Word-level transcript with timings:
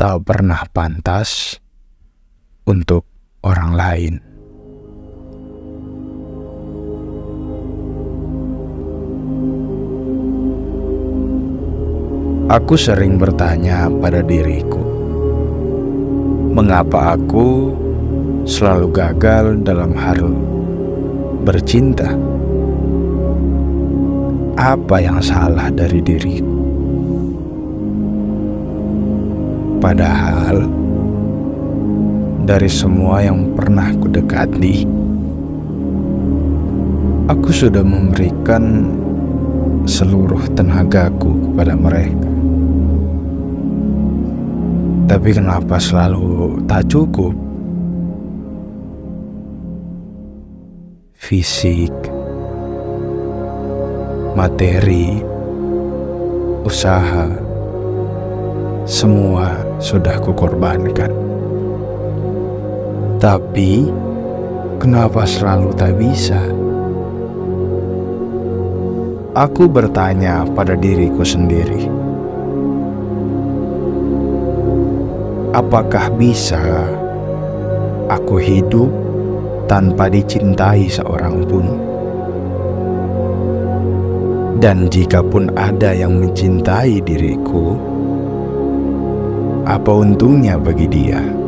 tak 0.00 0.24
pernah 0.24 0.64
pantas 0.72 1.60
untuk 2.64 3.04
orang 3.44 3.76
lain. 3.76 4.14
Aku 12.48 12.80
sering 12.80 13.20
bertanya 13.20 13.92
pada 14.00 14.24
diriku, 14.24 14.80
mengapa 16.56 17.20
aku 17.20 17.76
selalu 18.48 18.88
gagal 18.96 19.60
dalam 19.68 19.92
hal 19.92 20.32
bercinta? 21.44 22.16
Apa 24.56 24.96
yang 24.96 25.20
salah 25.20 25.68
dari 25.68 26.00
diriku? 26.00 26.59
Padahal 29.80 30.68
dari 32.44 32.68
semua 32.68 33.24
yang 33.24 33.56
pernah 33.56 33.88
kudekati, 33.96 34.84
aku 37.24 37.48
sudah 37.48 37.80
memberikan 37.80 38.92
seluruh 39.88 40.44
tenagaku 40.52 41.32
kepada 41.48 41.72
mereka. 41.72 42.28
Tapi 45.08 45.30
kenapa 45.32 45.80
selalu 45.80 46.60
tak 46.68 46.84
cukup? 46.92 47.32
Fisik, 51.16 51.96
materi, 54.36 55.24
usaha, 56.68 57.32
semua 58.84 59.69
sudah 59.80 60.20
kukorbankan. 60.20 61.08
Tapi, 63.16 63.88
kenapa 64.76 65.24
selalu 65.24 65.72
tak 65.76 65.96
bisa? 65.96 66.40
Aku 69.32 69.68
bertanya 69.68 70.44
pada 70.52 70.76
diriku 70.76 71.24
sendiri, 71.24 71.88
apakah 75.56 76.12
bisa 76.16 76.60
aku 78.12 78.36
hidup 78.36 78.90
tanpa 79.64 80.12
dicintai 80.12 80.88
seorang 80.92 81.44
pun? 81.48 81.66
Dan 84.60 84.92
jika 84.92 85.24
pun 85.24 85.48
ada 85.56 85.96
yang 85.96 86.20
mencintai 86.20 87.00
diriku, 87.00 87.80
apa 89.70 89.94
untungnya 89.94 90.58
bagi 90.58 90.90
dia? 90.90 91.39